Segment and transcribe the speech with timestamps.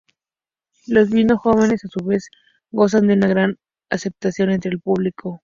[0.87, 2.27] Los vinos jóvenes, a su vez,
[2.71, 3.59] gozan de una gran
[3.91, 5.39] aceptación entre el público.